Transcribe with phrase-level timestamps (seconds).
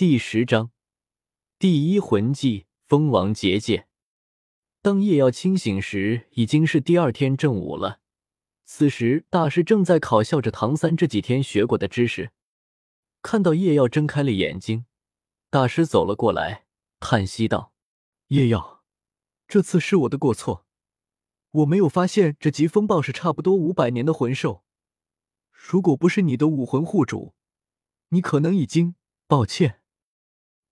[0.00, 0.70] 第十章
[1.58, 3.86] 第一魂技蜂王结界。
[4.80, 8.00] 当叶耀清醒时，已经是第二天正午了。
[8.64, 12.30] 此时，大师正在考笑着唐三这几天学过的知识。
[13.20, 14.86] 看到叶耀睁开了眼睛，
[15.50, 16.64] 大师走了过来，
[16.98, 17.74] 叹息道
[18.28, 18.82] ：“叶耀，
[19.46, 20.64] 这次是我的过错，
[21.50, 24.64] 我没有发现这疾风暴是差不多五百年的魂兽。
[25.52, 27.34] 如果不是你的武魂护主，
[28.08, 28.94] 你可能已经……
[29.26, 29.76] 抱歉。”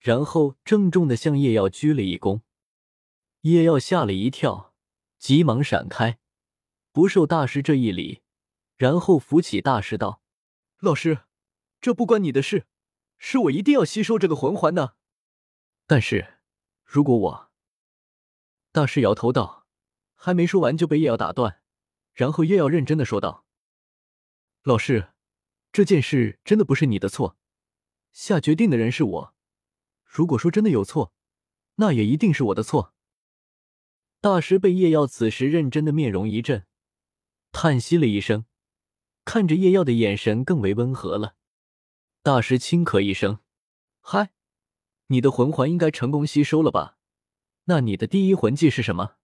[0.00, 2.40] 然后郑重的向叶耀鞠了一躬。
[3.42, 4.74] 叶耀吓了一跳，
[5.18, 6.18] 急忙闪开，
[6.90, 8.22] 不受大师这一礼，
[8.76, 10.20] 然后扶起大师道
[10.80, 11.20] ：“老师。”
[11.80, 12.66] 这不关你的事，
[13.16, 14.96] 是我一定要吸收这个魂环的。
[15.86, 16.34] 但是，
[16.84, 17.50] 如果我……
[18.70, 19.66] 大师摇头道，
[20.14, 21.62] 还没说完就被叶耀打断。
[22.12, 23.46] 然后叶耀认真的说道
[24.62, 25.14] ：“老师，
[25.72, 27.38] 这件事真的不是你的错，
[28.12, 29.34] 下决定的人是我。
[30.10, 31.12] 如果说真的有错，
[31.76, 32.92] 那也一定是我的错。”
[34.20, 36.66] 大师被叶耀此时认真的面容一震，
[37.52, 38.44] 叹息了一声，
[39.24, 41.36] 看着叶耀的眼神更为温和了。
[42.22, 43.38] 大师轻咳一声
[44.02, 44.32] ：“嗨，
[45.06, 46.98] 你的魂环应该成功吸收了吧？
[47.64, 49.14] 那你的第一魂技是什么？”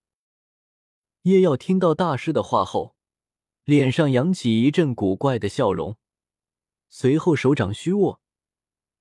[1.23, 2.95] 叶耀听到大师的话后，
[3.65, 5.99] 脸上扬起一阵古怪的笑容，
[6.89, 8.23] 随后手掌虚握，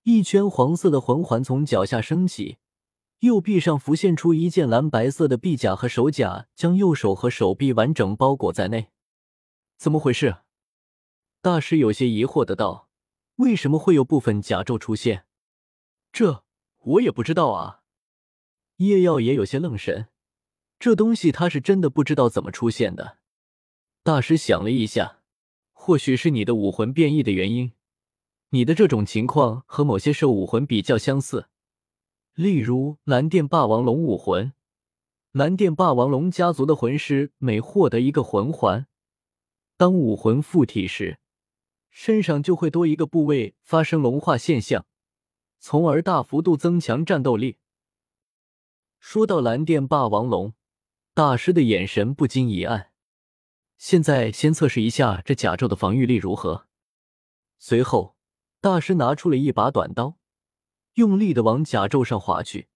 [0.05, 2.59] 一圈黄色的魂环从脚下升起，
[3.21, 8.91] 右臂上浮现出一件蓝白色的臂甲和手甲，将右手和手臂完整包裹在内。
[9.77, 10.37] 怎么回事？
[11.41, 12.87] 大师有些疑惑的道。
[13.37, 15.25] 为什么会有部分甲胄出现？
[16.13, 16.43] 这
[16.81, 17.81] 我也不知道啊。
[18.75, 20.09] 叶耀也有些愣神，
[20.77, 23.17] 这东西他是真的不知道怎么出现的。
[24.03, 25.23] 大师想了一下，
[25.73, 27.71] 或许是你的武魂变异的原因。
[28.55, 31.49] 你的这种情况和某些兽武魂比较相似，
[32.35, 34.53] 例如蓝电霸王龙武魂。
[35.33, 38.87] 蓝电霸王龙家族的魂师每获得一个魂环，
[39.75, 41.19] 当武魂附体时。
[41.89, 44.85] 身上就会多一个部位发生龙化现象，
[45.59, 47.57] 从而大幅度增强战斗力。
[48.99, 50.53] 说到蓝电霸王龙，
[51.13, 52.93] 大师的眼神不禁一暗。
[53.77, 56.67] 现在先测试一下这甲胄的防御力如何。
[57.59, 58.14] 随后，
[58.65, 60.17] 大师拿出了一把短刀，
[60.95, 62.67] 用力的往甲胄上划去。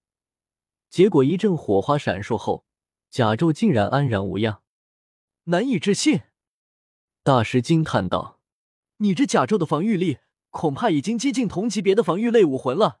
[0.88, 2.64] 结果一阵火花闪烁后，
[3.10, 4.62] 甲胄竟然安然无恙。
[5.46, 6.20] 难以置信！
[7.24, 8.38] 大师惊叹道。
[8.98, 10.18] 你这甲胄的防御力
[10.50, 13.00] 恐怕已经接近同级别的防御类武魂了。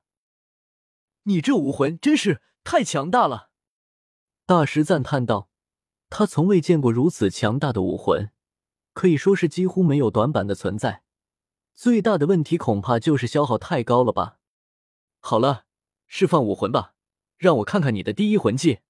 [1.22, 3.50] 你这武魂真是太强大了！
[4.46, 5.48] 大师赞叹道。
[6.08, 8.32] 他从未见过如此强大的武魂，
[8.92, 11.04] 可以说是几乎没有短板的存在。
[11.80, 14.38] 最大的问题恐怕就是消耗太高了吧。
[15.18, 15.64] 好了，
[16.06, 16.94] 释放武魂吧，
[17.38, 18.80] 让我看看你的第一魂技。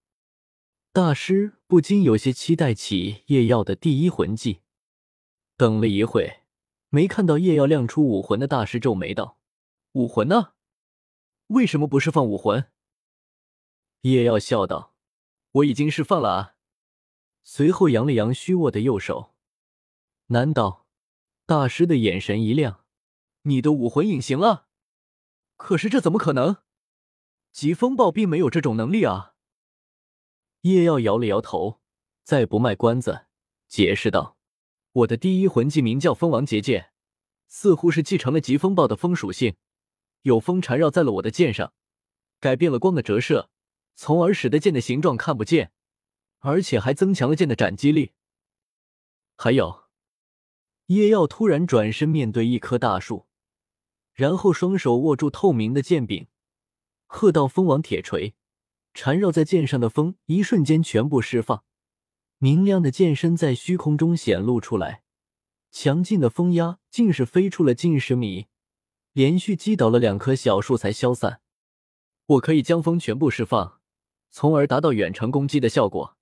[0.93, 4.63] 大师不禁有些期待起叶耀的第一魂技。
[5.57, 6.41] 等了一会。
[6.89, 9.39] 没看到叶耀亮出武魂的大师皱眉道
[9.95, 10.55] ：“武魂呢？
[11.47, 12.73] 为什么不释放武魂？”
[14.03, 14.97] 叶耀笑道
[15.63, 16.57] ：“我已经释放了啊。”
[17.45, 19.33] 随后扬了扬虚握的右手。
[20.27, 20.80] 难道？
[21.51, 22.85] 大师的眼神一亮
[23.43, 24.69] ：“你的武魂隐形了？
[25.57, 26.59] 可是这怎么可能？
[27.51, 29.35] 疾风暴并没有这种能力啊！”
[30.63, 31.81] 叶耀摇了摇头，
[32.23, 33.27] 再不卖关子，
[33.67, 34.39] 解释道。
[34.93, 36.93] 我的第一魂技名叫风王结界，
[37.49, 39.57] 似乎是继承了疾风暴的风属性，
[40.23, 41.73] 有风缠绕在了我的剑上，
[42.39, 43.51] 改变了光的折射，
[43.97, 45.73] 从而使得剑的形状看不见，
[46.39, 48.13] 而且还增强了剑的斩击力。
[49.35, 49.90] 还有，
[50.91, 53.27] 叶耀突然转身面对一棵大树，
[54.13, 56.27] 然后双手握住透明的剑柄，
[57.07, 58.35] 喝道：“风王铁锤！”
[58.93, 61.63] 缠绕在剑上的风一瞬间全部释放。
[62.39, 65.05] 明亮的剑身在虚空中显露出来，
[65.71, 68.49] 强劲的风压竟是飞出了近十米，
[69.13, 71.41] 连续击倒了两棵小树才消散。
[72.27, 73.81] 我可以将风全部释放，
[74.33, 76.17] 从而达到远程攻击的效果。”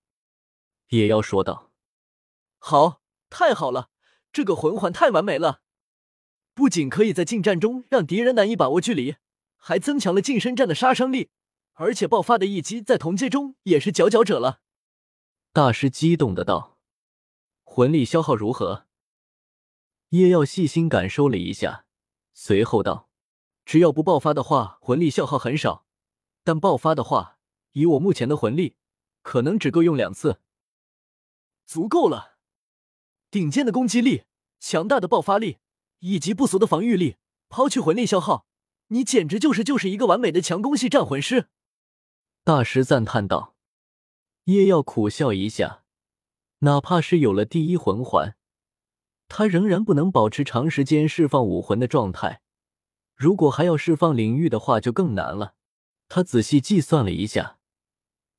[0.88, 1.72] 野妖说道。
[2.60, 3.00] “好，
[3.30, 3.88] 太好了，
[4.38, 5.62] 这个魂环太完美了，
[6.54, 9.16] 不仅可以在近战中让敌人难以把握距离，
[9.56, 11.30] 还增强了近身战的杀伤力，
[11.72, 14.60] 而且爆发的一击在同阶中也是佼佼者了。”
[15.52, 16.78] 大师激动的道
[17.66, 18.86] ：“魂力消耗如何？”
[20.10, 21.84] 叶耀细心感受了一下，
[22.32, 23.10] 随后道
[23.66, 25.84] ：“只要不爆发的话，魂力消耗很少；
[26.44, 27.38] 但爆发的话，
[27.72, 28.76] 以我目前的魂力，
[29.22, 30.40] 可能只够用两次。
[31.66, 32.38] 足够了。
[33.30, 34.22] 顶尖的攻击力，
[34.60, 35.58] 强大的爆发力，
[36.00, 37.16] 以及不俗的防御力，
[37.48, 38.46] 抛去魂力消耗，
[38.88, 41.48] 你简直就是就是一个完美的强攻系战魂师！
[42.44, 43.54] 大师赞叹道。
[44.44, 45.84] 叶耀苦笑一下，
[46.60, 48.36] 哪怕是有了第一魂环，
[49.28, 52.40] 他仍然不能保持长时间释放武魂的状态。
[53.14, 55.54] 如果还要释放领域的话，就更难了。
[56.08, 57.58] 他仔细计算了一下，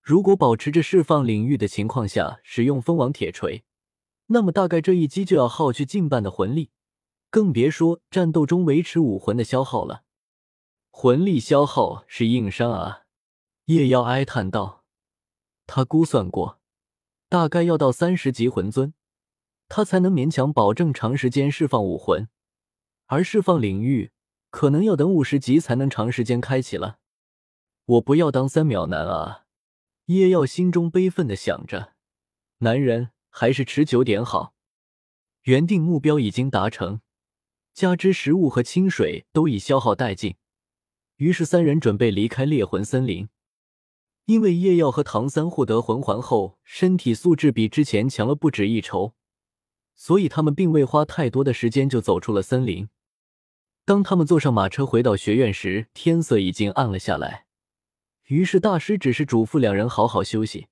[0.02, 3.64] 如果保持着释放领域的情况下使用蜂王铁锤，
[4.32, 6.72] 那么大概这一击就要耗去近半的魂力，
[7.30, 10.04] 更别说战斗中维持武魂的消耗了。
[10.92, 13.04] 魂力消耗是硬伤啊！
[13.66, 14.84] 叶妖哀叹道。
[15.66, 16.60] 他估算过，
[17.28, 18.94] 大概要到三十级魂尊，
[19.68, 22.28] 他才能勉强保证长时间释放武魂，
[23.08, 24.12] 而释放领域
[24.50, 27.00] 可能要等五十级才能长时间开启了。
[27.86, 29.46] 我不要当三秒男啊！
[30.06, 31.94] 叶耀心中悲愤的想着。
[32.60, 34.54] 男人还是持久点好。
[35.44, 37.02] 原定目标已经达成，
[37.74, 40.36] 加之食物和清水都已消耗殆尽，
[41.16, 43.30] 于是三人准备离开猎魂森林。
[44.26, 49.16] 因为叶耀和唐三获得魂环后，身体素质比之前强了不止一筹，
[49.96, 52.90] 所以他们并未花太多的时间就走出了森林。
[53.86, 57.48] 当他们坐上马车回到学院时，天色已经暗了下来。
[58.28, 60.68] 于是，大师只是嘱咐两人好好休息，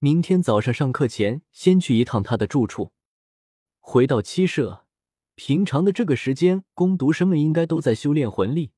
[0.00, 2.92] 明天早上上课前先去一趟他的住处。
[3.80, 4.86] 回到七舍，
[5.34, 8.70] 平常的这个时间，工读生们应该都在修炼魂力，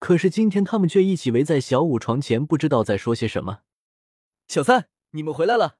[0.00, 3.60] 可是今天他们却一起围在小五床前，不知道在说些什么。
[4.48, 5.78] 小三，你们回来了！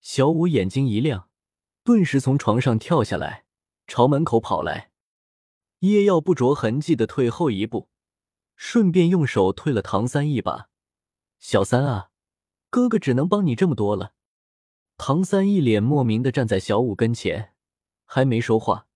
[0.00, 1.28] 小五眼睛一亮，
[1.84, 3.44] 顿时从床上跳下来，
[3.86, 4.90] 朝门口跑来。
[5.80, 7.88] 叶耀不着痕迹的退后一步。
[8.56, 10.68] 顺便用手推了唐三一把，
[11.38, 12.10] 小三啊，
[12.70, 14.14] 哥哥只能帮你这么多了。
[14.96, 17.54] 唐三一脸莫名的站在小五跟前，
[18.04, 18.88] 还没说话，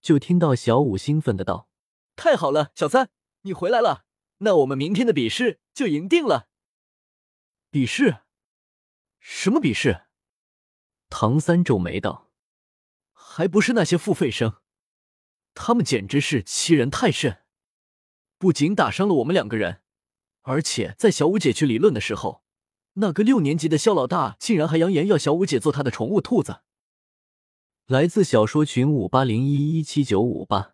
[0.00, 1.68] 就听到小五兴奋的道
[2.16, 3.10] ：“太好了，小三，
[3.42, 4.04] 你回来了，
[4.38, 6.48] 那我们明天的比试就赢定了。”
[7.70, 8.22] 比试？
[9.18, 10.06] 什么比试？
[11.08, 12.30] 唐三皱眉道
[13.12, 14.60] ：“还不是那些付费生，
[15.54, 17.44] 他们简直是欺人太甚。”
[18.38, 19.82] 不仅打伤了我们两个人，
[20.40, 22.41] 而且在小五姐去理论的时候，
[22.94, 26.60] 那个六年级的肖老大竟然还扬言要小五姐做他的宠物兔子。
[27.86, 30.71] 来自小说群五八零一一七九五八。